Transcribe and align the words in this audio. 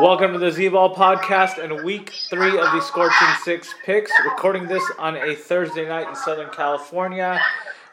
Welcome 0.00 0.32
to 0.32 0.38
the 0.38 0.50
Z-Ball 0.50 0.96
podcast 0.96 1.62
and 1.62 1.84
week 1.84 2.08
three 2.30 2.58
of 2.58 2.72
the 2.72 2.80
Scorching 2.80 3.28
Six 3.42 3.74
picks. 3.84 4.10
Recording 4.24 4.66
this 4.66 4.82
on 4.98 5.14
a 5.14 5.34
Thursday 5.34 5.86
night 5.86 6.08
in 6.08 6.14
Southern 6.14 6.48
California. 6.48 7.38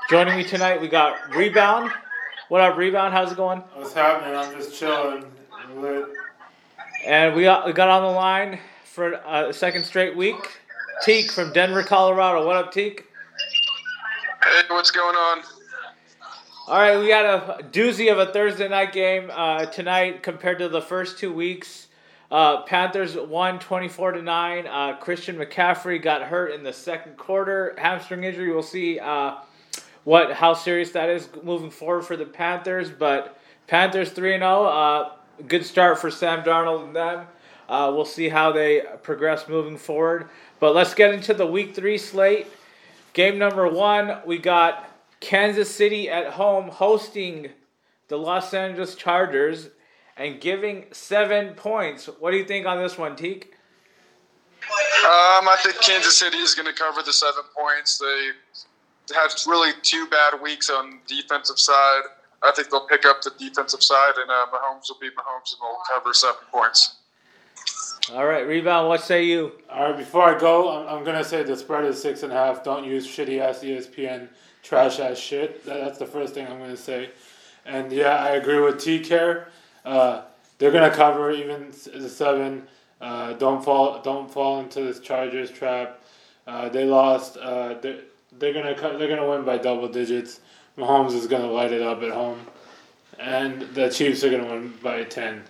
Joining 0.09 0.37
me 0.37 0.45
tonight, 0.45 0.79
we 0.79 0.87
got 0.87 1.35
Rebound. 1.35 1.91
What 2.47 2.61
up, 2.61 2.77
Rebound? 2.77 3.13
How's 3.13 3.33
it 3.33 3.35
going? 3.35 3.59
What's 3.73 3.91
happening? 3.91 4.37
I'm 4.37 4.55
just 4.55 4.73
chilling. 4.79 5.25
Lit. 5.75 6.05
And 7.05 7.35
we 7.35 7.43
got 7.43 7.65
we 7.65 7.73
got 7.73 7.89
on 7.89 8.03
the 8.03 8.17
line 8.17 8.59
for 8.85 9.11
a 9.11 9.51
second 9.51 9.83
straight 9.83 10.15
week. 10.15 10.61
Teak 11.03 11.29
from 11.29 11.51
Denver, 11.51 11.83
Colorado. 11.83 12.47
What 12.47 12.55
up, 12.55 12.71
Teak? 12.71 13.05
Hey, 14.41 14.61
what's 14.69 14.91
going 14.91 15.17
on? 15.17 15.39
All 16.69 16.79
right, 16.79 16.97
we 16.97 17.09
got 17.09 17.59
a 17.59 17.63
doozy 17.63 18.09
of 18.09 18.17
a 18.17 18.31
Thursday 18.31 18.69
night 18.69 18.93
game 18.93 19.29
uh, 19.29 19.65
tonight 19.65 20.23
compared 20.23 20.59
to 20.59 20.69
the 20.69 20.81
first 20.81 21.19
two 21.19 21.33
weeks. 21.33 21.87
Uh, 22.29 22.63
Panthers 22.63 23.15
won 23.15 23.57
24 23.59 24.13
to 24.13 24.21
9. 24.21 24.67
Uh, 24.67 24.97
Christian 24.97 25.37
McCaffrey 25.37 26.01
got 26.01 26.23
hurt 26.23 26.51
in 26.51 26.63
the 26.63 26.73
second 26.73 27.17
quarter. 27.17 27.73
Hamstring 27.77 28.23
injury. 28.23 28.51
We'll 28.51 28.63
see 28.63 28.99
uh, 28.99 29.35
what 30.03 30.33
how 30.33 30.53
serious 30.53 30.91
that 30.91 31.09
is 31.09 31.29
moving 31.41 31.71
forward 31.71 32.03
for 32.03 32.17
the 32.17 32.25
Panthers. 32.25 32.89
But 32.89 33.39
Panthers 33.67 34.11
3 34.11 34.37
0. 34.37 34.63
Uh, 34.65 35.11
good 35.47 35.65
start 35.65 35.99
for 35.99 36.11
Sam 36.11 36.43
Darnold 36.43 36.83
and 36.83 36.95
them. 36.95 37.27
Uh, 37.69 37.91
we'll 37.93 38.05
see 38.05 38.29
how 38.29 38.51
they 38.51 38.83
progress 39.03 39.47
moving 39.47 39.77
forward. 39.77 40.29
But 40.59 40.73
let's 40.73 40.93
get 40.93 41.13
into 41.13 41.33
the 41.33 41.45
week 41.45 41.75
three 41.75 41.97
slate. 41.97 42.47
Game 43.13 43.37
number 43.37 43.67
one, 43.67 44.19
we 44.25 44.37
got 44.37 44.89
Kansas 45.19 45.73
City 45.73 46.09
at 46.09 46.33
home 46.33 46.69
hosting 46.69 47.49
the 48.07 48.17
Los 48.17 48.53
Angeles 48.53 48.95
Chargers 48.95 49.69
and 50.17 50.41
giving 50.41 50.85
seven 50.91 51.53
points. 51.53 52.07
What 52.19 52.31
do 52.31 52.37
you 52.37 52.45
think 52.45 52.65
on 52.65 52.81
this 52.81 52.97
one, 52.97 53.15
Teak? 53.15 53.53
Um, 54.63 55.47
I 55.47 55.57
think 55.63 55.79
Kansas 55.81 56.17
City 56.17 56.37
is 56.37 56.55
going 56.55 56.65
to 56.65 56.73
cover 56.73 57.01
the 57.03 57.13
seven 57.13 57.43
points. 57.55 57.97
They 57.99 59.15
have 59.15 59.31
really 59.47 59.71
two 59.83 60.07
bad 60.07 60.41
weeks 60.41 60.69
on 60.69 60.99
defensive 61.07 61.59
side. 61.59 62.01
I 62.43 62.51
think 62.51 62.69
they'll 62.69 62.87
pick 62.87 63.05
up 63.05 63.21
the 63.21 63.31
defensive 63.37 63.81
side, 63.81 64.13
and 64.17 64.29
uh, 64.29 64.47
Mahomes 64.53 64.89
will 64.89 64.99
be 64.99 65.07
Mahomes, 65.07 65.53
and 65.53 65.61
they'll 65.61 65.77
cover 65.87 66.13
seven 66.13 66.41
points. 66.51 66.95
All 68.13 68.25
right, 68.25 68.47
rebound. 68.47 68.87
What 68.87 69.01
say 69.01 69.25
you? 69.25 69.51
All 69.69 69.89
right, 69.89 69.97
before 69.97 70.23
I 70.23 70.39
go, 70.39 70.69
I'm, 70.69 70.99
I'm 70.99 71.03
gonna 71.03 71.23
say 71.23 71.43
the 71.43 71.57
spread 71.57 71.83
is 71.85 72.01
six 72.01 72.23
and 72.23 72.31
a 72.31 72.35
half. 72.35 72.63
Don't 72.63 72.85
use 72.85 73.07
shitty 73.07 73.39
ass 73.39 73.59
ESPN 73.59 74.29
trash 74.63 74.99
ass 74.99 75.17
shit. 75.17 75.65
That, 75.65 75.81
that's 75.81 75.97
the 75.97 76.05
first 76.05 76.33
thing 76.33 76.47
I'm 76.47 76.59
gonna 76.59 76.77
say. 76.77 77.09
And 77.65 77.91
yeah, 77.91 78.23
I 78.23 78.29
agree 78.29 78.59
with 78.59 78.81
Teak 78.81 79.05
here. 79.07 79.49
Uh, 79.87 80.21
they're 80.57 80.71
gonna 80.71 80.93
cover 80.93 81.31
even 81.31 81.71
the 81.71 82.09
seven. 82.09 82.67
Uh, 82.99 83.33
don't 83.33 83.63
fall 83.63 84.01
don't 84.01 84.29
fall 84.29 84.59
into 84.59 84.81
this 84.81 84.99
Chargers 84.99 85.49
trap. 85.49 86.03
Uh, 86.45 86.67
they 86.67 86.83
lost. 86.83 87.37
Uh, 87.37 87.75
they're, 87.75 88.01
they're 88.37 88.53
gonna 88.53 88.75
they're 88.97 89.07
gonna 89.07 89.29
win 89.29 89.45
by 89.45 89.57
double 89.57 89.87
digits. 89.87 90.41
Mahomes 90.77 91.13
is 91.13 91.25
gonna 91.27 91.49
light 91.49 91.71
it 91.71 91.81
up 91.81 92.03
at 92.03 92.11
home, 92.11 92.39
and 93.17 93.61
the 93.73 93.89
Chiefs 93.89 94.25
are 94.25 94.29
gonna 94.29 94.45
win 94.45 94.73
by 94.83 95.05
ten. 95.05 95.43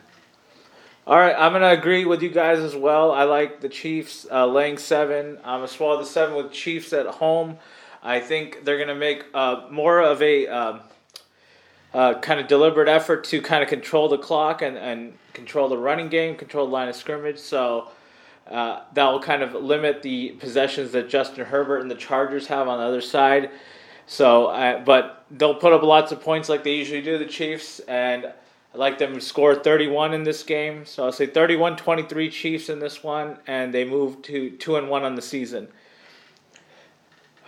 All 1.08 1.18
right, 1.18 1.36
I'm 1.36 1.54
gonna 1.54 1.70
agree 1.70 2.06
with 2.06 2.22
you 2.22 2.30
guys 2.30 2.60
as 2.60 2.76
well. 2.76 3.12
I 3.12 3.24
like 3.24 3.62
the 3.62 3.70
Chiefs 3.70 4.28
uh, 4.30 4.46
laying 4.46 4.78
seven. 4.78 5.38
I'm 5.38 5.60
gonna 5.62 5.68
swallow 5.68 5.98
the 5.98 6.06
seven 6.06 6.36
with 6.36 6.52
Chiefs 6.52 6.94
at 6.94 7.08
home. 7.08 7.58
I 8.04 8.20
think 8.20 8.66
they're 8.66 8.78
gonna 8.78 8.94
make 8.94 9.26
uh, 9.34 9.68
more 9.72 10.00
of 10.00 10.22
a 10.22 10.48
um, 10.48 10.82
uh, 11.98 12.14
kind 12.20 12.40
of 12.40 12.48
deliberate 12.48 12.88
effort 12.88 13.24
to 13.24 13.42
kind 13.42 13.64
of 13.64 13.70
control 13.70 14.08
the 14.08 14.20
clock 14.20 14.62
and, 14.62 14.78
and 14.78 15.18
control 15.34 15.68
the 15.68 15.78
running 15.78 16.10
game, 16.10 16.36
control 16.36 16.68
the 16.68 16.72
line 16.72 16.88
of 16.88 16.96
scrimmage. 16.96 17.40
So 17.40 17.90
uh, 18.46 18.82
that 18.94 19.06
will 19.06 19.20
kind 19.20 19.42
of 19.42 19.56
limit 19.56 20.04
the 20.04 20.30
possessions 20.40 20.92
that 20.92 21.10
Justin 21.10 21.46
Herbert 21.46 21.80
and 21.80 21.90
the 21.90 21.96
Chargers 21.96 22.46
have 22.48 22.68
on 22.68 22.78
the 22.78 22.86
other 22.86 23.02
side. 23.02 23.50
So, 24.06 24.46
uh, 24.46 24.84
but 24.84 25.26
they'll 25.32 25.56
put 25.56 25.74
up 25.74 25.82
lots 25.82 26.12
of 26.12 26.22
points 26.22 26.50
like 26.50 26.64
they 26.64 26.76
usually 26.76 27.02
do, 27.02 27.18
the 27.18 27.26
Chiefs, 27.26 27.80
and 27.80 28.28
I 28.76 28.78
like 28.78 29.00
them 29.00 29.16
to 29.16 29.20
score 29.20 29.56
31 29.56 30.14
in 30.14 30.24
this 30.24 30.44
game. 30.44 30.86
So 30.86 31.06
I'll 31.06 31.12
say 31.12 31.26
31-23 31.26 32.32
Chiefs 32.32 32.70
in 32.70 32.78
this 32.78 33.04
one, 33.04 33.40
and 33.48 33.74
they 33.74 33.86
move 33.86 34.22
to 34.22 34.52
two 34.52 34.76
and 34.76 34.88
one 34.88 35.04
on 35.04 35.16
the 35.16 35.22
season. 35.24 35.68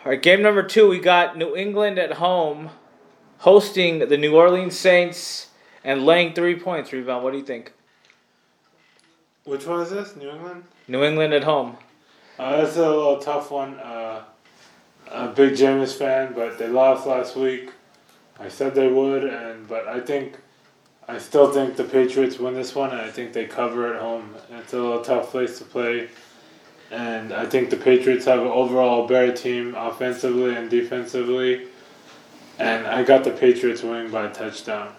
All 0.04 0.12
right, 0.12 0.20
game 0.20 0.42
number 0.42 0.64
two, 0.64 0.90
we 0.90 0.98
got 0.98 1.38
New 1.38 1.56
England 1.56 2.00
at 2.00 2.14
home, 2.14 2.72
hosting 3.40 4.00
the 4.00 4.18
New 4.18 4.36
Orleans 4.36 4.78
Saints 4.78 5.48
and 5.84 6.06
laying 6.06 6.34
three 6.34 6.56
points. 6.56 6.92
Rebound. 6.94 7.24
What 7.24 7.32
do 7.32 7.38
you 7.38 7.46
think? 7.46 7.74
Which 9.46 9.66
one 9.66 9.82
is 9.82 9.90
this? 9.90 10.16
New 10.16 10.30
England. 10.30 10.64
New 10.88 11.04
England 11.04 11.34
at 11.34 11.44
home. 11.44 11.78
Uh, 12.38 12.58
that's 12.58 12.78
a 12.78 12.88
little 12.88 13.18
tough 13.18 13.52
one. 13.52 13.80
Uh, 13.80 14.24
I'm 15.12 15.30
a 15.30 15.32
big 15.32 15.54
Jameis 15.54 15.98
fan, 15.98 16.34
but 16.34 16.58
they 16.58 16.68
lost 16.68 17.08
last 17.08 17.36
week. 17.36 17.72
I 18.40 18.48
said 18.48 18.76
they 18.76 18.88
would, 18.88 19.24
and 19.24 19.68
but 19.68 19.88
I 19.88 20.00
think 20.00 20.38
I 21.08 21.18
still 21.18 21.52
think 21.52 21.76
the 21.76 21.84
Patriots 21.84 22.38
win 22.40 22.54
this 22.54 22.76
one, 22.76 22.92
and 22.92 23.02
I 23.02 23.10
think 23.10 23.34
they 23.34 23.46
cover 23.46 23.94
at 23.94 24.00
home. 24.00 24.36
It's 24.52 24.74
a 24.74 24.78
little 24.78 25.02
tough 25.02 25.32
place 25.32 25.58
to 25.58 25.66
play, 25.66 26.10
and 26.92 27.34
I 27.34 27.46
think 27.46 27.72
the 27.72 27.78
Patriots 27.78 28.26
have 28.26 28.40
an 28.40 28.48
overall 28.48 29.08
better 29.08 29.34
team 29.34 29.76
offensively 29.76 30.56
and 30.56 30.70
defensively, 30.70 31.68
and 32.60 32.88
I 32.88 33.04
got 33.04 33.24
the 33.24 33.32
Patriots 33.32 33.84
winning 33.84 34.12
by 34.12 34.26
a 34.26 34.34
touchdown. 34.34 34.94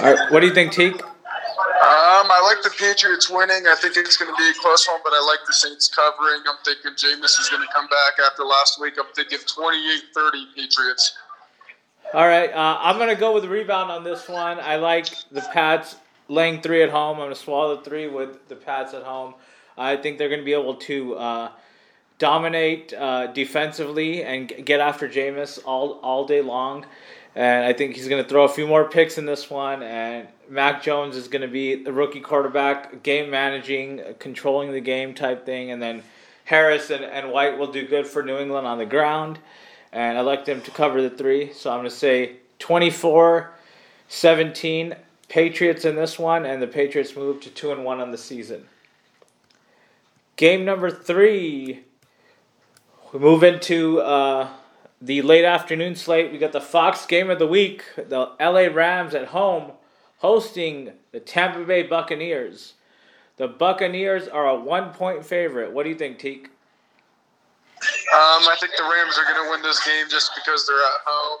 All 0.00 0.12
right, 0.12 0.32
what 0.32 0.40
do 0.40 0.46
you 0.46 0.54
think, 0.54 0.72
Teak? 0.72 0.94
Um, 0.94 2.28
I 2.32 2.40
like 2.42 2.62
the 2.62 2.74
Patriots 2.76 3.30
winning. 3.30 3.66
I 3.68 3.74
think 3.76 3.96
it's 3.96 4.16
going 4.16 4.30
to 4.30 4.36
be 4.36 4.48
a 4.50 4.54
close 4.60 4.88
one, 4.88 5.00
but 5.04 5.12
I 5.12 5.24
like 5.24 5.46
the 5.46 5.52
Saints 5.52 5.88
covering. 5.88 6.40
I'm 6.48 6.56
thinking 6.64 6.92
Jameis 6.92 7.38
is 7.38 7.48
going 7.50 7.62
to 7.62 7.72
come 7.72 7.86
back 7.86 8.14
after 8.24 8.42
last 8.44 8.80
week. 8.80 8.94
I'm 8.98 9.12
thinking 9.14 9.38
28-30 9.38 10.54
Patriots. 10.54 11.16
All 12.14 12.26
right, 12.26 12.52
uh, 12.52 12.78
I'm 12.80 12.98
gonna 12.98 13.16
go 13.16 13.34
with 13.34 13.42
the 13.42 13.48
rebound 13.48 13.90
on 13.90 14.04
this 14.04 14.28
one. 14.28 14.60
I 14.60 14.76
like 14.76 15.08
the 15.32 15.40
Pats 15.40 15.96
laying 16.28 16.62
three 16.62 16.82
at 16.82 16.90
home. 16.90 17.18
I'm 17.18 17.24
gonna 17.24 17.34
swallow 17.34 17.76
the 17.76 17.82
three 17.82 18.06
with 18.06 18.48
the 18.48 18.54
Pats 18.54 18.94
at 18.94 19.02
home. 19.02 19.34
I 19.76 19.96
think 19.96 20.16
they're 20.16 20.28
gonna 20.28 20.44
be 20.44 20.52
able 20.52 20.76
to 20.76 21.14
uh, 21.16 21.50
dominate 22.18 22.92
uh, 22.94 23.28
defensively 23.28 24.22
and 24.22 24.48
get 24.64 24.80
after 24.80 25.08
Jameis 25.08 25.58
all 25.64 26.00
all 26.02 26.26
day 26.26 26.40
long. 26.40 26.86
And 27.34 27.64
I 27.64 27.72
think 27.72 27.96
he's 27.96 28.08
gonna 28.08 28.24
throw 28.24 28.44
a 28.44 28.48
few 28.48 28.66
more 28.66 28.88
picks 28.88 29.18
in 29.18 29.26
this 29.26 29.50
one. 29.50 29.82
And 29.82 30.28
Mac 30.48 30.82
Jones 30.82 31.16
is 31.16 31.28
gonna 31.28 31.48
be 31.48 31.82
the 31.82 31.92
rookie 31.92 32.20
quarterback, 32.20 33.02
game 33.02 33.30
managing, 33.30 34.02
controlling 34.18 34.72
the 34.72 34.80
game 34.80 35.14
type 35.14 35.44
thing. 35.44 35.70
And 35.70 35.82
then 35.82 36.02
Harris 36.44 36.90
and, 36.90 37.04
and 37.04 37.30
White 37.30 37.58
will 37.58 37.70
do 37.70 37.86
good 37.86 38.06
for 38.06 38.22
New 38.22 38.38
England 38.38 38.66
on 38.66 38.78
the 38.78 38.86
ground 38.86 39.38
and 39.96 40.18
I 40.18 40.20
like 40.20 40.44
them 40.44 40.60
to 40.60 40.70
cover 40.70 41.00
the 41.00 41.10
three. 41.10 41.52
So 41.54 41.70
I'm 41.70 41.78
going 41.78 41.90
to 41.90 41.96
say 41.96 42.36
24 42.58 43.52
17 44.08 44.94
Patriots 45.28 45.84
in 45.84 45.96
this 45.96 46.18
one, 46.18 46.46
and 46.46 46.62
the 46.62 46.68
Patriots 46.68 47.16
move 47.16 47.40
to 47.40 47.50
2 47.50 47.72
and 47.72 47.84
1 47.84 48.00
on 48.00 48.12
the 48.12 48.18
season. 48.18 48.66
Game 50.36 50.64
number 50.64 50.90
three. 50.90 51.82
We 53.12 53.18
move 53.20 53.42
into 53.42 54.00
uh, 54.00 54.48
the 55.00 55.22
late 55.22 55.44
afternoon 55.44 55.94
slate. 55.94 56.32
We 56.32 56.38
got 56.38 56.52
the 56.52 56.60
Fox 56.60 57.06
game 57.06 57.30
of 57.30 57.38
the 57.38 57.46
week. 57.46 57.84
The 57.96 58.30
LA 58.40 58.66
Rams 58.72 59.14
at 59.14 59.28
home 59.28 59.72
hosting 60.18 60.92
the 61.12 61.20
Tampa 61.20 61.64
Bay 61.64 61.82
Buccaneers. 61.82 62.74
The 63.36 63.48
Buccaneers 63.48 64.28
are 64.28 64.48
a 64.48 64.54
one 64.56 64.92
point 64.92 65.24
favorite. 65.24 65.72
What 65.72 65.84
do 65.84 65.90
you 65.90 65.94
think, 65.96 66.18
Teak? 66.18 66.50
Um, 67.76 68.48
I 68.48 68.56
think 68.58 68.72
the 68.76 68.84
Rams 68.84 69.18
are 69.18 69.24
going 69.32 69.44
to 69.44 69.50
win 69.50 69.62
this 69.62 69.84
game 69.84 70.06
just 70.08 70.32
because 70.34 70.66
they're 70.66 70.76
at 70.76 71.00
home. 71.06 71.40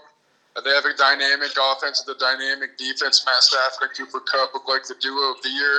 Uh, 0.54 0.60
They 0.60 0.70
have 0.70 0.84
a 0.84 0.94
dynamic 0.94 1.50
offense 1.60 2.04
with 2.06 2.16
a 2.16 2.20
dynamic 2.20 2.76
defense. 2.76 3.24
Matt 3.24 3.42
Stafford 3.42 3.88
and 3.88 3.96
Cooper 3.96 4.20
Kupp 4.20 4.52
look 4.54 4.68
like 4.68 4.84
the 4.84 4.94
duo 5.00 5.32
of 5.32 5.42
the 5.42 5.48
year. 5.48 5.76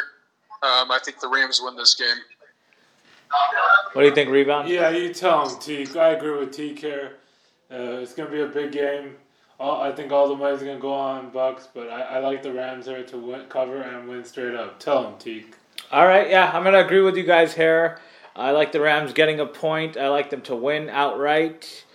Um, 0.64 0.92
I 0.92 1.00
think 1.06 1.20
the 1.20 1.30
Rams 1.30 1.62
win 1.64 1.76
this 1.76 1.94
game. 1.94 2.18
What 3.94 4.02
do 4.02 4.08
you 4.08 4.16
think, 4.16 4.30
rebound? 4.30 4.70
Yeah, 4.70 4.90
you 4.90 5.14
tell 5.14 5.48
him, 5.48 5.60
Teak. 5.60 5.96
I 5.96 6.10
agree 6.10 6.38
with 6.38 6.52
Teak 6.52 6.80
here. 6.80 7.14
Uh, 7.72 8.00
it's 8.00 8.14
gonna 8.14 8.30
be 8.30 8.42
a 8.42 8.48
big 8.48 8.72
game. 8.72 9.16
All, 9.60 9.82
I 9.82 9.92
think 9.92 10.12
all 10.12 10.28
the 10.30 10.36
money's 10.36 10.60
gonna 10.60 10.80
go 10.80 10.94
on 10.94 11.32
Bucks, 11.32 11.68
but 11.74 11.90
I, 11.90 12.02
I 12.02 12.20
like 12.20 12.44
the 12.44 12.54
Rams 12.54 12.86
here 12.86 13.04
to 13.04 13.18
win, 13.18 13.46
cover 13.50 13.82
and 13.82 14.08
win 14.08 14.24
straight 14.24 14.56
up. 14.56 14.80
Tell 14.80 15.08
him, 15.08 15.18
Teak. 15.18 15.56
All 15.92 16.06
right, 16.06 16.30
yeah, 16.30 16.52
I'm 16.54 16.64
gonna 16.64 16.80
agree 16.80 17.02
with 17.02 17.18
you 17.18 17.24
guys 17.24 17.54
here. 17.54 18.00
I 18.36 18.52
like 18.52 18.72
the 18.72 18.82
Rams 18.82 19.14
getting 19.14 19.40
a 19.40 19.48
point. 19.48 19.98
I 19.98 20.10
like 20.10 20.30
them 20.30 20.42
to 20.42 20.56
win 20.56 20.90
outright. 20.90 21.86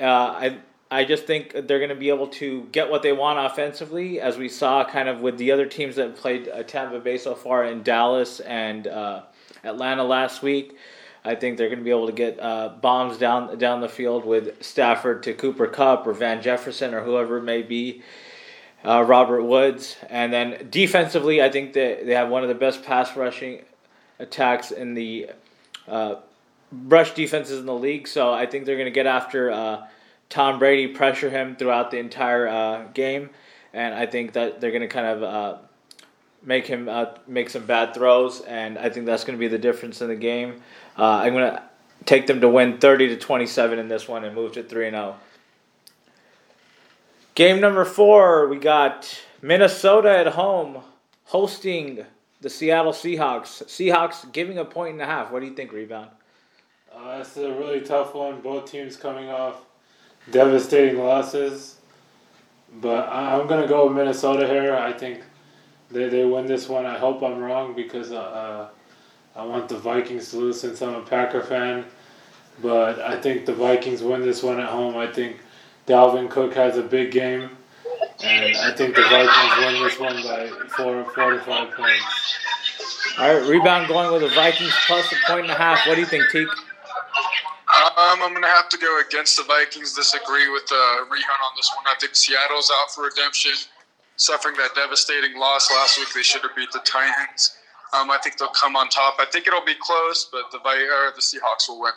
Uh, 0.00 0.04
I 0.06 0.58
I 0.90 1.04
just 1.04 1.26
think 1.26 1.52
they're 1.52 1.78
going 1.78 1.88
to 1.88 1.96
be 1.96 2.08
able 2.08 2.28
to 2.28 2.68
get 2.70 2.88
what 2.88 3.02
they 3.02 3.12
want 3.12 3.44
offensively, 3.44 4.20
as 4.20 4.36
we 4.36 4.48
saw 4.48 4.84
kind 4.84 5.08
of 5.08 5.20
with 5.20 5.38
the 5.38 5.50
other 5.50 5.66
teams 5.66 5.96
that 5.96 6.14
played 6.14 6.48
uh, 6.48 6.62
Tampa 6.62 7.00
Bay 7.00 7.18
so 7.18 7.34
far 7.34 7.64
in 7.64 7.82
Dallas 7.82 8.38
and 8.40 8.86
uh, 8.86 9.22
Atlanta 9.64 10.04
last 10.04 10.42
week. 10.42 10.76
I 11.24 11.34
think 11.34 11.56
they're 11.56 11.68
going 11.68 11.78
to 11.78 11.84
be 11.84 11.90
able 11.90 12.06
to 12.06 12.12
get 12.12 12.38
uh, 12.38 12.68
bombs 12.80 13.16
down 13.16 13.58
down 13.58 13.80
the 13.80 13.88
field 13.88 14.26
with 14.26 14.62
Stafford 14.62 15.22
to 15.22 15.32
Cooper 15.32 15.66
Kupp 15.66 16.06
or 16.06 16.12
Van 16.12 16.42
Jefferson 16.42 16.92
or 16.92 17.02
whoever 17.02 17.38
it 17.38 17.44
may 17.44 17.62
be, 17.62 18.02
uh, 18.84 19.02
Robert 19.02 19.42
Woods, 19.42 19.96
and 20.10 20.32
then 20.32 20.68
defensively, 20.70 21.42
I 21.42 21.50
think 21.50 21.72
they 21.72 22.02
they 22.04 22.14
have 22.14 22.28
one 22.28 22.42
of 22.42 22.48
the 22.48 22.54
best 22.54 22.84
pass 22.84 23.16
rushing 23.16 23.62
attacks 24.18 24.70
in 24.70 24.92
the 24.92 25.30
uh, 25.88 26.16
rush 26.70 27.14
defenses 27.14 27.58
in 27.58 27.66
the 27.66 27.74
league. 27.74 28.06
So 28.06 28.32
I 28.32 28.44
think 28.44 28.66
they're 28.66 28.76
going 28.76 28.84
to 28.86 28.90
get 28.90 29.06
after 29.06 29.50
uh, 29.50 29.86
Tom 30.28 30.58
Brady, 30.58 30.88
pressure 30.88 31.30
him 31.30 31.56
throughout 31.56 31.90
the 31.90 31.98
entire 31.98 32.46
uh, 32.48 32.84
game, 32.92 33.30
and 33.72 33.94
I 33.94 34.04
think 34.04 34.34
that 34.34 34.60
they're 34.60 34.72
going 34.72 34.82
to 34.82 34.88
kind 34.88 35.06
of 35.06 35.22
uh, 35.22 35.58
make 36.44 36.66
him 36.66 36.88
uh, 36.88 37.06
make 37.26 37.50
some 37.50 37.66
bad 37.66 37.94
throws, 37.94 38.40
and 38.42 38.78
I 38.78 38.90
think 38.90 39.06
that's 39.06 39.24
going 39.24 39.36
to 39.36 39.40
be 39.40 39.48
the 39.48 39.58
difference 39.58 40.00
in 40.00 40.08
the 40.08 40.16
game. 40.16 40.62
Uh, 40.98 41.04
I'm 41.04 41.32
going 41.32 41.50
to 41.50 41.62
take 42.04 42.26
them 42.26 42.40
to 42.40 42.48
win 42.48 42.78
30 42.78 43.08
to 43.08 43.16
27 43.16 43.78
in 43.78 43.88
this 43.88 44.08
one 44.08 44.24
and 44.24 44.34
move 44.34 44.52
to 44.52 44.62
3 44.62 44.88
and 44.88 44.96
0. 44.96 45.16
Game 47.34 47.60
number 47.60 47.84
four, 47.84 48.46
we 48.46 48.58
got 48.58 49.22
Minnesota 49.42 50.16
at 50.16 50.28
home 50.28 50.82
hosting 51.24 52.04
the 52.40 52.50
Seattle 52.50 52.92
Seahawks. 52.92 53.64
Seahawks 53.64 54.30
giving 54.32 54.58
a 54.58 54.64
point 54.64 54.92
and 54.92 55.02
a 55.02 55.06
half. 55.06 55.32
What 55.32 55.40
do 55.40 55.46
you 55.46 55.54
think, 55.54 55.72
rebound? 55.72 56.10
Uh, 56.94 57.18
this 57.18 57.36
is 57.36 57.44
a 57.44 57.52
really 57.54 57.80
tough 57.80 58.14
one. 58.14 58.40
Both 58.40 58.70
teams 58.70 58.96
coming 58.96 59.30
off 59.30 59.62
devastating 60.30 60.98
losses. 60.98 61.76
But 62.80 63.08
I'm 63.08 63.46
going 63.46 63.62
to 63.62 63.68
go 63.68 63.86
with 63.86 63.96
Minnesota 63.96 64.46
here. 64.46 64.74
I 64.74 64.92
think 64.92 65.22
they, 65.94 66.08
they 66.08 66.24
win 66.24 66.46
this 66.46 66.68
one. 66.68 66.84
I 66.84 66.98
hope 66.98 67.22
I'm 67.22 67.38
wrong 67.38 67.74
because 67.74 68.12
uh, 68.12 68.20
uh, 68.20 68.68
I 69.36 69.44
want 69.44 69.68
the 69.68 69.78
Vikings 69.78 70.30
to 70.30 70.38
lose 70.38 70.60
since 70.60 70.82
I'm 70.82 70.94
a 70.94 71.02
Packer 71.02 71.40
fan. 71.40 71.86
But 72.62 73.00
I 73.00 73.20
think 73.20 73.46
the 73.46 73.54
Vikings 73.54 74.02
win 74.02 74.20
this 74.20 74.42
one 74.42 74.60
at 74.60 74.68
home. 74.68 74.96
I 74.96 75.06
think 75.06 75.38
Dalvin 75.86 76.28
Cook 76.30 76.54
has 76.54 76.76
a 76.76 76.82
big 76.82 77.10
game. 77.10 77.50
And 78.22 78.56
I 78.56 78.74
think 78.74 78.94
the 78.94 79.02
Vikings 79.02 79.56
win 79.58 79.82
this 79.82 79.98
one 79.98 80.22
by 80.22 80.48
four, 80.76 81.04
four 81.14 81.30
to 81.32 81.40
five 81.40 81.72
points. 81.72 82.38
All 83.18 83.32
right, 83.32 83.48
rebound 83.48 83.88
going 83.88 84.12
with 84.12 84.22
the 84.22 84.34
Vikings 84.34 84.74
plus 84.86 85.12
a 85.12 85.16
point 85.26 85.42
and 85.42 85.50
a 85.50 85.54
half. 85.54 85.86
What 85.86 85.94
do 85.94 86.00
you 86.00 86.06
think, 86.06 86.24
Teak? 86.30 86.48
Um, 86.48 88.22
I'm 88.22 88.30
going 88.30 88.42
to 88.42 88.48
have 88.48 88.68
to 88.70 88.78
go 88.78 89.00
against 89.00 89.36
the 89.36 89.44
Vikings. 89.44 89.94
Disagree 89.94 90.50
with 90.50 90.66
uh, 90.70 91.04
Rehan 91.10 91.38
on 91.46 91.52
this 91.56 91.70
one. 91.76 91.86
I 91.86 91.94
think 92.00 92.14
Seattle's 92.16 92.70
out 92.72 92.90
for 92.92 93.04
redemption, 93.04 93.52
suffering 94.16 94.56
that 94.56 94.74
devastating 94.74 95.38
loss 95.38 95.70
last 95.70 95.98
week. 95.98 96.08
They 96.14 96.22
should 96.22 96.42
have 96.42 96.54
beat 96.56 96.72
the 96.72 96.80
Titans. 96.80 97.56
Um, 97.92 98.10
I 98.10 98.18
think 98.22 98.38
they'll 98.38 98.48
come 98.48 98.76
on 98.76 98.88
top. 98.88 99.16
I 99.18 99.26
think 99.26 99.46
it'll 99.46 99.64
be 99.64 99.76
close, 99.80 100.28
but 100.30 100.50
the 100.50 100.58
the 100.58 101.20
Seahawks 101.20 101.68
will 101.68 101.80
win. 101.80 101.92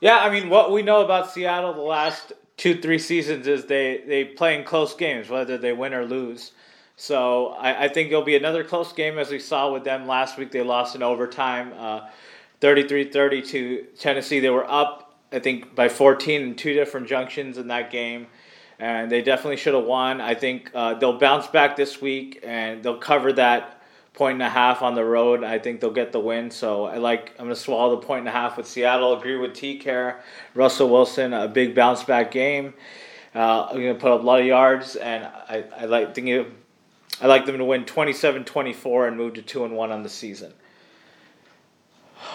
Yeah, 0.00 0.18
I 0.18 0.30
mean, 0.30 0.48
what 0.48 0.70
we 0.70 0.82
know 0.82 1.04
about 1.04 1.30
Seattle 1.30 1.72
the 1.72 1.80
last 1.80 2.32
two, 2.56 2.80
three 2.80 2.98
seasons 2.98 3.46
is 3.46 3.66
they, 3.66 4.02
they 4.06 4.24
play 4.24 4.56
in 4.56 4.64
close 4.64 4.94
games, 4.94 5.28
whether 5.28 5.58
they 5.58 5.72
win 5.72 5.94
or 5.94 6.04
lose. 6.04 6.52
So 6.96 7.48
I, 7.48 7.84
I 7.84 7.88
think 7.88 8.08
it'll 8.08 8.22
be 8.22 8.36
another 8.36 8.62
close 8.62 8.92
game 8.92 9.18
as 9.18 9.30
we 9.30 9.40
saw 9.40 9.72
with 9.72 9.84
them 9.84 10.06
last 10.06 10.38
week. 10.38 10.52
They 10.52 10.62
lost 10.62 10.94
in 10.94 11.02
overtime, 11.02 11.72
uh, 11.76 12.08
33-30 12.60 13.48
to 13.48 13.86
Tennessee. 13.98 14.40
They 14.40 14.50
were 14.50 14.70
up, 14.70 15.18
I 15.32 15.40
think, 15.40 15.74
by 15.74 15.88
14 15.88 16.42
in 16.42 16.54
two 16.54 16.74
different 16.74 17.08
junctions 17.08 17.58
in 17.58 17.68
that 17.68 17.90
game. 17.90 18.28
And 18.78 19.10
they 19.10 19.22
definitely 19.22 19.56
should 19.56 19.74
have 19.74 19.84
won. 19.84 20.20
I 20.20 20.34
think 20.34 20.70
uh, 20.74 20.94
they'll 20.94 21.18
bounce 21.18 21.46
back 21.46 21.76
this 21.76 22.00
week 22.00 22.40
and 22.42 22.82
they'll 22.82 22.98
cover 22.98 23.32
that 23.34 23.80
point 24.14 24.34
and 24.34 24.42
a 24.42 24.48
half 24.48 24.80
on 24.80 24.94
the 24.94 25.04
road. 25.04 25.44
I 25.44 25.58
think 25.58 25.80
they'll 25.80 25.90
get 25.90 26.12
the 26.12 26.20
win. 26.20 26.50
So 26.50 26.84
I 26.86 26.96
like. 26.96 27.32
I'm 27.38 27.46
gonna 27.46 27.56
swallow 27.56 28.00
the 28.00 28.06
point 28.06 28.20
and 28.20 28.28
a 28.28 28.32
half 28.32 28.56
with 28.56 28.66
Seattle. 28.66 29.18
Agree 29.18 29.36
with 29.36 29.54
T. 29.54 29.78
Care, 29.78 30.22
Russell 30.54 30.88
Wilson, 30.88 31.32
a 31.32 31.48
big 31.48 31.74
bounce 31.74 32.04
back 32.04 32.30
game. 32.30 32.74
Uh, 33.34 33.66
I'm 33.66 33.76
gonna 33.76 33.94
put 33.96 34.12
up 34.12 34.22
a 34.22 34.24
lot 34.24 34.40
of 34.40 34.46
yards, 34.46 34.96
and 34.96 35.24
I, 35.24 35.64
I 35.76 35.84
like 35.84 36.14
thinking. 36.14 36.54
I 37.20 37.28
like 37.28 37.46
them 37.46 37.58
to 37.58 37.64
win 37.64 37.84
27-24 37.84 39.06
and 39.06 39.16
move 39.16 39.34
to 39.34 39.42
two 39.42 39.64
and 39.64 39.76
one 39.76 39.92
on 39.92 40.02
the 40.02 40.08
season. 40.08 40.52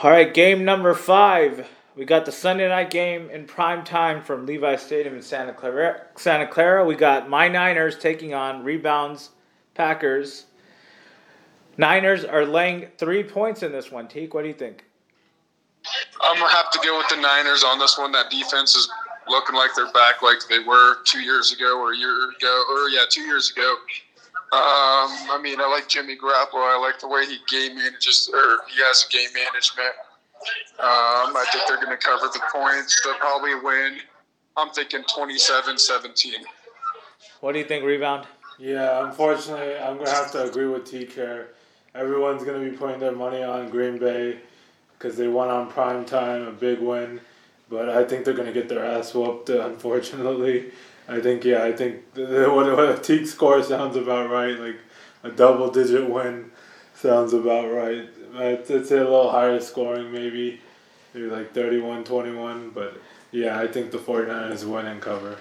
All 0.02 0.10
right, 0.10 0.34
game 0.34 0.64
number 0.64 0.94
five. 0.94 1.68
We 2.00 2.06
got 2.06 2.26
the 2.26 2.32
Sunday 2.32 2.70
night 2.70 2.92
game 2.92 3.30
in 3.30 3.46
prime 3.46 3.84
time 3.84 4.24
from 4.24 4.46
Levi 4.46 4.78
Stadium 4.78 5.16
in 5.16 5.22
Santa 5.22 5.52
Clara. 5.52 6.04
Santa 6.16 6.48
Clara. 6.48 6.86
We 6.86 6.96
got 6.96 7.30
my 7.30 7.50
Niners 7.50 8.00
taking 8.00 8.34
on 8.34 8.64
rebounds 8.64 9.32
Packers. 9.74 10.46
Niners 11.78 12.24
are 12.24 12.46
laying 12.46 12.88
three 12.98 13.22
points 13.22 13.64
in 13.64 13.74
this 13.74 13.92
one. 13.92 14.08
Teak, 14.08 14.34
what 14.34 14.44
do 14.44 14.48
you 14.48 14.54
think? 14.54 14.86
I'm 16.22 16.40
gonna 16.40 16.50
have 16.50 16.72
to 16.72 16.80
go 16.82 16.98
with 16.98 17.10
the 17.10 17.18
Niners 17.18 17.66
on 17.66 17.80
this 17.80 17.98
one. 17.98 18.14
That 18.14 18.30
defense 18.30 18.78
is 18.78 18.90
looking 19.28 19.58
like 19.58 19.72
they're 19.76 19.92
back, 19.92 20.22
like 20.22 20.38
they 20.50 20.60
were 20.60 21.04
two 21.04 21.20
years 21.20 21.52
ago 21.52 21.82
or 21.82 21.92
a 21.92 21.98
year 21.98 22.32
ago, 22.32 22.64
or 22.72 22.88
yeah, 22.88 23.04
two 23.10 23.24
years 23.24 23.52
ago. 23.52 23.76
Um, 24.54 25.12
I 25.36 25.40
mean, 25.44 25.60
I 25.60 25.68
like 25.68 25.90
Jimmy 25.90 26.16
Garoppolo. 26.16 26.64
I 26.64 26.80
like 26.80 27.02
the 27.02 27.10
way 27.10 27.26
he 27.26 27.40
game 27.50 27.76
manages, 27.76 28.32
or 28.34 28.60
he 28.74 28.82
has 28.84 29.06
game 29.12 29.30
management. 29.34 29.96
Um, 30.80 31.36
I 31.36 31.46
think 31.52 31.66
they're 31.68 31.84
going 31.84 31.98
to 31.98 31.98
cover 31.98 32.28
the 32.28 32.42
points. 32.52 32.96
They'll 33.04 33.16
probably 33.16 33.56
win. 33.56 33.98
I'm 34.58 34.70
thinking 34.70 35.04
27-17. 35.04 36.34
What 37.42 37.54
do 37.54 37.60
you 37.60 37.66
think, 37.66 37.86
rebound? 37.86 38.28
Yeah, 38.60 39.06
unfortunately, 39.06 39.78
I'm 39.78 39.98
gonna 39.98 40.10
have 40.10 40.32
to 40.34 40.44
agree 40.44 40.68
with 40.68 40.84
Teak 40.84 41.14
here. 41.14 41.52
Everyone's 41.96 42.44
gonna 42.44 42.60
be 42.60 42.76
putting 42.76 43.00
their 43.00 43.14
money 43.14 43.42
on 43.42 43.70
Green 43.70 43.98
Bay 43.98 44.40
because 44.98 45.16
they 45.16 45.30
won 45.30 45.48
on 45.48 45.70
prime 45.70 46.04
time, 46.04 46.46
a 46.46 46.52
big 46.52 46.80
win. 46.80 47.22
But 47.70 47.88
I 47.88 48.04
think 48.04 48.26
they're 48.26 48.34
gonna 48.34 48.52
get 48.52 48.68
their 48.68 48.84
ass 48.84 49.14
whooped. 49.14 49.50
Unfortunately, 49.50 50.72
I 51.08 51.22
think 51.22 51.46
yeah, 51.46 51.64
I 51.64 51.72
think 51.72 52.14
the, 52.14 52.26
the, 52.26 52.50
what 52.52 52.66
what 52.76 52.90
a 52.90 53.02
Teak 53.02 53.28
score 53.28 53.64
sounds 53.64 53.96
about 53.96 54.30
right. 54.30 54.60
Like 54.60 54.80
a 55.24 55.30
double 55.30 55.72
digit 55.72 56.10
win 56.10 56.52
sounds 56.94 57.32
about 57.32 57.72
right. 57.72 58.10
I'd, 58.36 58.60
I'd 58.72 58.86
say 58.86 58.98
a 58.98 59.04
little 59.04 59.32
higher 59.32 59.60
scoring 59.60 60.12
maybe, 60.12 60.62
maybe 61.14 61.28
like 61.28 61.54
31-21. 61.54 62.74
But 62.74 62.98
yeah, 63.32 63.60
I 63.60 63.68
think 63.68 63.92
the 63.92 63.98
49ers 63.98 64.66
win 64.66 64.86
and 64.86 65.02
cover. 65.02 65.38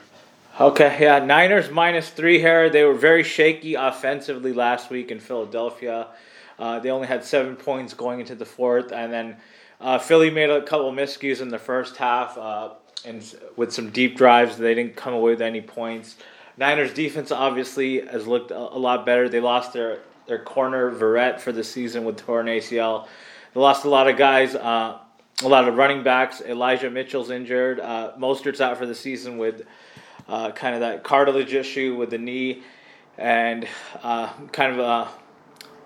Okay, 0.60 0.98
yeah, 1.00 1.24
Niners 1.24 1.70
minus 1.70 2.10
three 2.10 2.40
here. 2.40 2.68
They 2.68 2.82
were 2.82 2.94
very 2.94 3.22
shaky 3.22 3.74
offensively 3.74 4.52
last 4.52 4.90
week 4.90 5.12
in 5.12 5.20
Philadelphia. 5.20 6.08
Uh, 6.58 6.80
they 6.80 6.90
only 6.90 7.06
had 7.06 7.24
seven 7.24 7.54
points 7.54 7.94
going 7.94 8.18
into 8.18 8.34
the 8.34 8.44
fourth, 8.44 8.90
and 8.90 9.12
then 9.12 9.36
uh, 9.80 9.98
Philly 9.98 10.30
made 10.30 10.50
a 10.50 10.62
couple 10.62 10.90
miscues 10.92 11.40
in 11.40 11.50
the 11.50 11.58
first 11.58 11.96
half, 11.96 12.36
uh, 12.36 12.70
and 13.04 13.22
with 13.54 13.72
some 13.72 13.90
deep 13.90 14.16
drives, 14.16 14.56
they 14.56 14.74
didn't 14.74 14.96
come 14.96 15.14
away 15.14 15.30
with 15.30 15.42
any 15.42 15.60
points. 15.60 16.16
Niners 16.56 16.92
defense 16.92 17.30
obviously 17.30 18.00
has 18.00 18.26
looked 18.26 18.50
a 18.50 18.58
lot 18.58 19.06
better. 19.06 19.28
They 19.28 19.38
lost 19.38 19.72
their 19.72 20.00
their 20.28 20.38
corner 20.38 20.92
Verrett 20.92 21.40
for 21.40 21.52
the 21.52 21.64
season 21.64 22.04
with 22.04 22.16
torn 22.18 22.46
ACL. 22.46 23.08
They 23.54 23.60
lost 23.60 23.84
a 23.84 23.88
lot 23.88 24.08
of 24.08 24.16
guys. 24.16 24.54
Uh, 24.54 24.98
a 25.42 25.48
lot 25.48 25.68
of 25.68 25.76
running 25.76 26.02
backs. 26.02 26.40
Elijah 26.40 26.90
Mitchell's 26.90 27.30
injured. 27.30 27.80
Uh, 27.80 28.12
Mostert's 28.18 28.60
out 28.60 28.76
for 28.76 28.86
the 28.86 28.94
season 28.94 29.38
with 29.38 29.62
uh, 30.28 30.50
kind 30.50 30.74
of 30.74 30.80
that 30.80 31.04
cartilage 31.04 31.54
issue 31.54 31.96
with 31.96 32.10
the 32.10 32.18
knee, 32.18 32.62
and 33.16 33.66
uh, 34.02 34.32
kind 34.52 34.72
of 34.72 34.80
uh, 34.80 35.08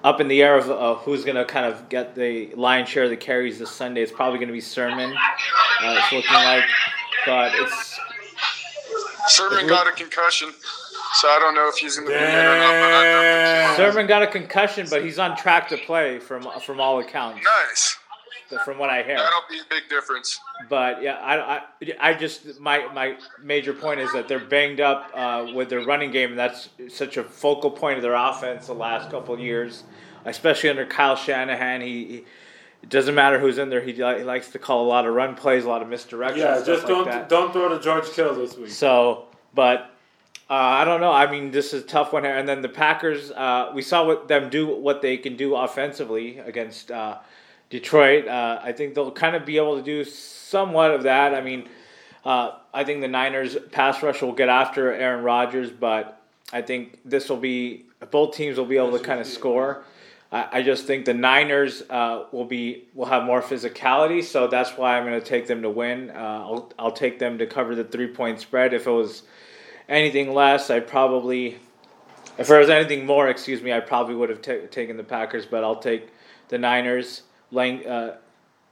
up 0.03 0.21
in 0.21 0.29
the 0.29 0.43
air 0.43 0.57
of 0.57 0.71
uh, 0.71 0.95
who's 0.97 1.25
going 1.25 1.37
to 1.37 1.45
kind 1.45 1.67
of 1.67 1.89
get 1.89 2.15
the 2.15 2.53
lion's 2.55 2.89
share 2.89 3.05
of 3.05 3.11
the 3.11 3.17
carries 3.17 3.59
this 3.59 3.71
Sunday. 3.71 4.03
It's 4.03 4.13
probably 4.13 4.39
going 4.39 4.49
to 4.49 4.55
be 4.55 4.61
Sermon. 4.61 5.15
It's 5.85 6.13
looking 6.13 6.35
like, 6.35 6.65
but 7.27 7.53
it's 7.55 8.01
Sermon 9.29 9.67
got 9.67 9.87
a 9.87 9.93
concussion, 9.93 10.53
so 11.14 11.28
I 11.28 11.38
don't 11.40 11.54
know 11.54 11.69
if 11.69 11.76
he's 11.76 11.97
going 11.97 12.09
to 12.09 12.12
be 12.12 12.19
in 12.19 12.23
or 12.23 12.57
not. 12.59 12.73
But 12.73 12.92
I 12.95 13.02
Damn. 13.04 13.76
Sermon 13.76 14.07
got 14.07 14.23
a 14.23 14.26
concussion, 14.26 14.87
but 14.90 15.04
he's 15.04 15.19
on 15.19 15.37
track 15.37 15.69
to 15.69 15.76
play 15.76 16.19
from 16.19 16.47
from 16.61 16.81
all 16.81 16.99
accounts, 17.00 17.45
nice. 17.45 17.99
from 18.64 18.78
what 18.78 18.90
I 18.90 19.02
hear. 19.02 19.16
That'll 19.16 19.40
be 19.49 19.59
a 19.59 19.64
big 19.71 19.88
difference. 19.88 20.38
But 20.69 21.02
yeah, 21.02 21.14
I, 21.14 21.57
I, 21.57 21.62
I 22.00 22.14
just 22.14 22.61
my 22.61 22.87
my 22.92 23.16
major 23.42 23.73
point 23.73 24.00
is 24.00 24.12
that 24.12 24.28
they're 24.28 24.38
banged 24.38 24.81
up 24.81 25.11
uh, 25.14 25.47
with 25.54 25.69
their 25.71 25.85
running 25.85 26.11
game, 26.11 26.31
and 26.31 26.38
that's 26.38 26.69
such 26.88 27.16
a 27.16 27.25
focal 27.25 27.71
point 27.71 27.97
of 27.97 28.02
their 28.02 28.14
offense 28.14 28.66
the 28.66 28.75
last 28.75 29.11
couple 29.11 29.35
of 29.35 29.40
years. 29.40 29.85
especially 30.25 30.71
under 30.71 30.87
Kyle 30.87 31.16
Shanahan. 31.16 31.81
He, 31.81 32.04
he 32.04 32.25
it 32.83 32.88
doesn't 32.88 33.14
matter 33.14 33.38
who's 33.38 33.59
in 33.59 33.71
there. 33.71 33.81
He, 33.81 33.92
li- 33.92 34.19
he 34.19 34.25
likes 34.25 34.50
to 34.50 34.59
call 34.59 34.85
a 34.85 34.88
lot 34.88 35.07
of 35.07 35.14
run 35.14 35.37
plays, 35.37 35.64
a 35.64 35.69
lot 35.69 35.83
of 35.83 35.88
misdirection. 35.88 36.40
Yeah, 36.40 36.62
just 36.64 36.83
like 36.83 36.87
don't 36.87 37.04
that. 37.04 37.28
don't 37.28 37.52
throw 37.52 37.69
to 37.69 37.78
George 37.81 38.11
Kittle 38.11 38.35
this 38.35 38.57
week. 38.57 38.71
So, 38.71 39.26
but 39.54 39.92
uh, 40.52 40.54
I 40.54 40.85
don't 40.85 41.00
know. 41.00 41.11
I 41.11 41.30
mean, 41.30 41.50
this 41.50 41.73
is 41.73 41.82
a 41.82 41.87
tough 41.87 42.12
one 42.12 42.25
here. 42.25 42.37
And 42.37 42.47
then 42.47 42.61
the 42.61 42.68
Packers, 42.68 43.30
uh, 43.30 43.73
we 43.75 43.80
saw 43.80 44.06
what 44.06 44.28
them 44.28 44.50
do, 44.50 44.66
what 44.66 45.00
they 45.00 45.16
can 45.16 45.35
do 45.35 45.56
offensively 45.56 46.40
against 46.40 46.90
uh, 46.90 47.21
Detroit. 47.71 48.28
Uh, 48.28 48.61
I 48.62 48.73
think 48.73 48.94
they'll 48.94 49.11
kind 49.11 49.35
of 49.35 49.47
be 49.47 49.56
able 49.56 49.78
to 49.78 49.82
do 49.82 50.04
somewhat 50.04 50.90
of 50.90 51.04
that. 51.04 51.35
I 51.35 51.40
mean, 51.40 51.71
uh, 52.26 52.59
I 52.75 52.85
think 52.85 53.00
the 53.00 53.09
Niners 53.09 53.56
pass 53.71 54.02
rush 54.02 54.21
will 54.21 54.35
get 54.35 54.50
after 54.50 54.92
Aaron 54.92 55.25
Rodgers, 55.25 55.71
but 55.71 56.21
I 56.52 56.61
think 56.61 56.99
this 57.02 57.30
will 57.30 57.38
be 57.38 57.87
both 58.11 58.37
teams 58.37 58.59
will 58.59 58.66
be 58.66 58.76
able 58.76 58.92
to 58.92 59.02
kind 59.02 59.21
of 59.21 59.26
score. 59.26 59.85
I, 60.30 60.49
I 60.59 60.62
just 60.62 60.87
think 60.87 61.06
the 61.06 61.14
Niners 61.14 61.82
uh, 61.88 62.25
will 62.30 62.44
be 62.44 62.88
will 62.92 63.06
have 63.06 63.25
more 63.25 63.40
physicality, 63.40 64.23
so 64.23 64.49
that's 64.49 64.73
why 64.76 64.99
I'm 64.99 65.06
going 65.06 65.18
to 65.18 65.26
take 65.26 65.47
them 65.47 65.62
to 65.62 65.71
win. 65.71 66.11
Uh, 66.11 66.18
I'll 66.18 66.73
I'll 66.78 66.92
take 66.92 67.18
them 67.18 67.38
to 67.38 67.47
cover 67.47 67.75
the 67.75 67.85
three 67.85 68.09
point 68.09 68.38
spread. 68.38 68.75
If 68.75 68.87
it 68.87 68.90
was 68.90 69.23
anything 69.89 70.33
less, 70.33 70.71
I 70.71 70.81
probably 70.81 71.59
if 72.39 72.49
there 72.49 72.59
was 72.59 72.71
anything 72.71 73.05
more, 73.05 73.29
excuse 73.29 73.62
me, 73.62 73.73
I 73.73 73.81
probably 73.81 74.15
would 74.15 74.31
have 74.31 74.43
ta 74.43 74.55
taken 74.71 74.97
the 74.97 75.05
Packers, 75.05 75.47
but 75.47 75.65
I'll 75.65 75.77
take 75.77 76.09
the 76.49 76.59
Niners 76.59 77.23
laying 77.51 77.87
uh, 77.87 78.17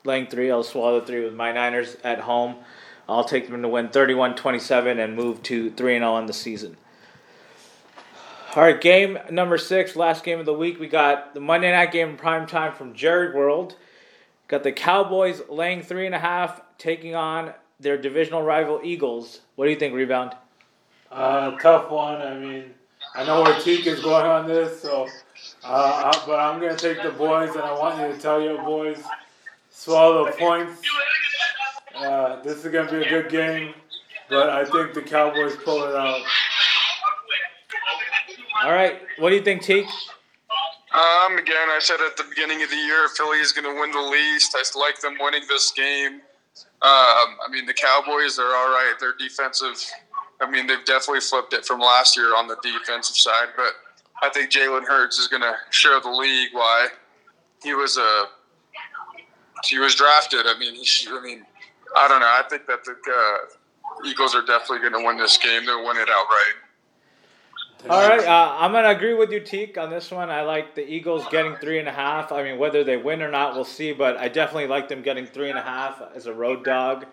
laying 0.04 0.26
three. 0.26 0.50
I'll 0.50 0.62
swallow 0.62 1.00
the 1.00 1.06
three 1.06 1.24
with 1.24 1.34
my 1.34 1.52
Niners 1.52 1.96
at 2.02 2.20
home. 2.20 2.56
I'll 3.08 3.24
take 3.24 3.48
them 3.48 3.60
to 3.62 3.68
win 3.68 3.88
31-27 3.88 5.02
and 5.02 5.16
move 5.16 5.42
to 5.42 5.72
3 5.72 5.96
and 5.96 6.02
0 6.02 6.12
on 6.12 6.26
the 6.26 6.32
season. 6.32 6.76
All 8.54 8.62
right, 8.62 8.80
game 8.80 9.18
number 9.30 9.58
six, 9.58 9.96
last 9.96 10.22
game 10.22 10.38
of 10.38 10.46
the 10.46 10.54
week. 10.54 10.78
We 10.78 10.86
got 10.86 11.34
the 11.34 11.40
Monday 11.40 11.72
night 11.72 11.90
game 11.90 12.10
in 12.10 12.16
prime 12.16 12.46
time 12.46 12.72
from 12.72 12.94
Jerry 12.94 13.34
World. 13.34 13.76
Got 14.46 14.62
the 14.62 14.72
Cowboys 14.72 15.42
laying 15.48 15.82
three 15.82 16.06
and 16.06 16.14
a 16.14 16.20
half, 16.20 16.60
taking 16.78 17.16
on 17.16 17.52
their 17.80 17.96
divisional 17.96 18.42
rival 18.42 18.80
Eagles. 18.82 19.40
What 19.56 19.66
do 19.66 19.70
you 19.70 19.76
think, 19.76 19.94
Rebound? 19.94 20.32
Uh, 21.10 21.58
tough 21.58 21.90
one. 21.90 22.22
I 22.22 22.34
mean, 22.38 22.74
I 23.14 23.24
know 23.24 23.42
where 23.42 23.58
Teak 23.60 23.86
is 23.86 24.00
going 24.00 24.26
on 24.26 24.46
this, 24.46 24.82
so 24.82 25.08
uh, 25.64 26.12
I, 26.12 26.22
but 26.26 26.38
I'm 26.38 26.60
gonna 26.60 26.76
take 26.76 27.02
the 27.02 27.10
boys, 27.10 27.50
and 27.50 27.62
I 27.62 27.72
want 27.76 28.00
you 28.00 28.14
to 28.14 28.20
tell 28.20 28.40
your 28.40 28.62
boys 28.62 29.02
swallow 29.70 30.26
the 30.26 30.32
points. 30.32 30.80
Uh, 31.96 32.40
this 32.42 32.64
is 32.64 32.72
gonna 32.72 32.90
be 32.90 33.04
a 33.04 33.08
good 33.08 33.28
game, 33.28 33.74
but 34.28 34.50
I 34.50 34.64
think 34.64 34.94
the 34.94 35.02
Cowboys 35.02 35.56
pull 35.56 35.82
it 35.84 35.94
out. 35.96 36.20
All 38.62 38.72
right, 38.72 39.00
what 39.18 39.30
do 39.30 39.36
you 39.36 39.42
think, 39.42 39.62
Teak? 39.62 39.86
Um, 40.92 41.38
again, 41.38 41.70
I 41.70 41.78
said 41.80 42.00
at 42.00 42.16
the 42.16 42.24
beginning 42.24 42.62
of 42.62 42.70
the 42.70 42.76
year, 42.76 43.08
Philly 43.08 43.38
is 43.38 43.52
going 43.52 43.64
to 43.64 43.80
win 43.80 43.92
the 43.92 44.10
least. 44.10 44.56
I 44.56 44.78
like 44.78 45.00
them 45.00 45.16
winning 45.20 45.42
this 45.48 45.70
game. 45.70 46.14
Um, 46.14 46.20
I 46.82 47.46
mean, 47.48 47.64
the 47.64 47.74
Cowboys 47.74 48.40
are 48.40 48.52
all 48.56 48.70
right. 48.70 48.94
Their 48.98 49.14
defensive, 49.16 49.76
I 50.40 50.50
mean, 50.50 50.66
they've 50.66 50.84
definitely 50.84 51.20
flipped 51.20 51.52
it 51.52 51.64
from 51.64 51.80
last 51.80 52.16
year 52.16 52.34
on 52.36 52.48
the 52.48 52.56
defensive 52.62 53.16
side, 53.16 53.48
but 53.56 53.74
I 54.22 54.30
think 54.30 54.50
Jalen 54.50 54.86
Hurts 54.86 55.18
is 55.18 55.28
going 55.28 55.42
to 55.42 55.54
show 55.70 56.00
the 56.02 56.10
league 56.10 56.50
why 56.52 56.88
he 57.62 57.74
was 57.74 57.96
a 57.96 58.24
he 59.64 59.78
was 59.78 59.94
drafted. 59.94 60.46
I 60.46 60.58
mean, 60.58 60.74
I 60.74 61.20
mean, 61.22 61.44
I 61.94 62.08
don't 62.08 62.20
know. 62.20 62.26
I 62.26 62.42
think 62.48 62.66
that 62.66 62.84
the 62.84 62.92
uh, 62.92 64.08
Eagles 64.08 64.34
are 64.34 64.40
definitely 64.40 64.78
going 64.78 65.00
to 65.00 65.06
win 65.06 65.18
this 65.18 65.36
game. 65.36 65.66
They'll 65.66 65.84
win 65.84 65.96
it 65.96 66.08
outright. 66.08 66.54
All 67.88 68.06
right, 68.06 68.26
uh, 68.26 68.56
I'm 68.58 68.72
gonna 68.72 68.90
agree 68.90 69.14
with 69.14 69.32
you, 69.32 69.40
Teak, 69.40 69.78
on 69.78 69.88
this 69.88 70.10
one. 70.10 70.28
I 70.28 70.42
like 70.42 70.74
the 70.74 70.86
Eagles 70.86 71.26
getting 71.30 71.56
three 71.56 71.78
and 71.78 71.88
a 71.88 71.92
half. 71.92 72.30
I 72.30 72.42
mean, 72.42 72.58
whether 72.58 72.84
they 72.84 72.98
win 72.98 73.22
or 73.22 73.30
not, 73.30 73.54
we'll 73.54 73.64
see. 73.64 73.94
But 73.94 74.18
I 74.18 74.28
definitely 74.28 74.66
like 74.66 74.88
them 74.88 75.00
getting 75.00 75.24
three 75.24 75.48
and 75.48 75.58
a 75.58 75.62
half 75.62 76.02
as 76.14 76.26
a 76.26 76.34
road 76.34 76.62
dog. 76.62 77.06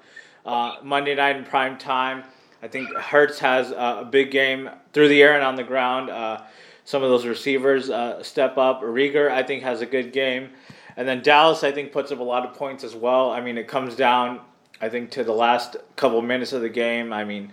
Uh, 0.46 0.76
Monday 0.84 1.16
night 1.16 1.38
in 1.38 1.46
prime 1.46 1.78
time. 1.78 2.26
I 2.62 2.68
think 2.68 2.92
Hurts 2.96 3.40
has 3.40 3.72
a 3.72 4.08
big 4.10 4.32
game 4.32 4.70
through 4.94 5.10
the 5.10 5.22
air 5.22 5.34
and 5.36 5.44
on 5.44 5.56
the 5.56 5.64
ground. 5.64 6.10
Uh, 6.10 6.42
some 6.86 7.04
of 7.04 7.10
those 7.10 7.26
receivers 7.26 7.90
uh, 7.90 8.24
step 8.24 8.58
up. 8.58 8.82
Reagor, 8.82 9.30
I 9.30 9.44
think, 9.44 9.62
has 9.64 9.82
a 9.82 9.86
good 9.86 10.12
game. 10.12 10.50
And 10.96 11.08
then 11.08 11.22
Dallas, 11.22 11.64
I 11.64 11.72
think, 11.72 11.92
puts 11.92 12.12
up 12.12 12.20
a 12.20 12.24
lot 12.24 12.46
of 12.46 12.56
points 12.56 12.84
as 12.84 12.96
well. 12.96 13.30
I 13.30 13.42
mean, 13.42 13.58
it 13.58 13.68
comes 13.68 13.96
down, 13.96 14.40
I 14.82 14.90
think, 14.90 15.12
to 15.12 15.24
the 15.24 15.34
last 15.34 15.76
couple 15.96 16.22
minutes 16.22 16.54
of 16.54 16.62
the 16.62 16.70
game. 16.70 17.14
I 17.14 17.24
mean, 17.24 17.52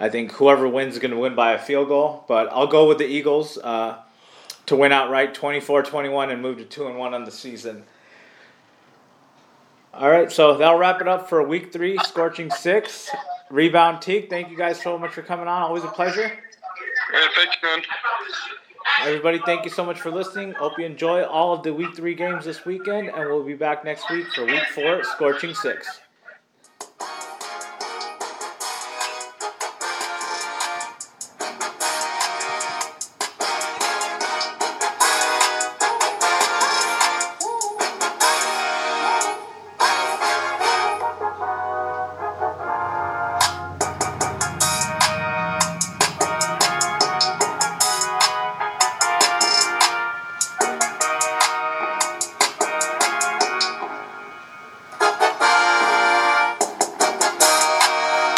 I 0.00 0.08
think 0.08 0.32
whoever 0.32 0.66
wins 0.66 0.94
is 0.94 1.00
going 1.00 1.10
to 1.10 1.18
win 1.18 1.34
by 1.34 1.52
a 1.52 1.58
field 1.58 1.88
goal, 1.88 2.24
but 2.28 2.48
I'll 2.50 2.66
go 2.66 2.88
with 2.88 2.98
the 2.98 3.06
Eagles 3.06 3.58
uh, 3.58 3.98
to 4.66 4.76
win 4.76 4.92
outright 4.92 5.34
24-21 5.34 6.32
and 6.32 6.40
move 6.40 6.58
to 6.58 6.64
2 6.64 6.86
and 6.86 6.96
1 6.96 7.14
on 7.14 7.24
the 7.24 7.30
season. 7.30 7.84
All 9.92 10.08
right, 10.08 10.30
so 10.30 10.56
that'll 10.56 10.78
wrap 10.78 11.00
it 11.00 11.08
up 11.08 11.28
for 11.28 11.42
week 11.42 11.72
3, 11.72 11.98
scorching 12.04 12.50
6. 12.50 13.10
Rebound 13.50 14.02
Teak, 14.02 14.28
thank 14.28 14.50
you 14.50 14.56
guys 14.56 14.80
so 14.80 14.98
much 14.98 15.12
for 15.12 15.22
coming 15.22 15.48
on. 15.48 15.62
Always 15.62 15.84
a 15.84 15.88
pleasure. 15.88 16.30
Yeah, 17.12 17.26
thank 17.34 17.50
you, 17.62 17.68
man. 17.68 17.82
Everybody, 19.02 19.40
thank 19.46 19.64
you 19.64 19.70
so 19.70 19.84
much 19.84 20.00
for 20.00 20.10
listening. 20.10 20.52
Hope 20.52 20.78
you 20.78 20.84
enjoy 20.84 21.22
all 21.22 21.54
of 21.54 21.62
the 21.62 21.72
week 21.72 21.94
3 21.94 22.14
games 22.14 22.44
this 22.44 22.64
weekend 22.64 23.08
and 23.08 23.28
we'll 23.28 23.44
be 23.44 23.54
back 23.54 23.84
next 23.84 24.10
week 24.10 24.26
for 24.34 24.44
week 24.44 24.64
4, 24.74 25.04
scorching 25.04 25.54
6. 25.54 26.00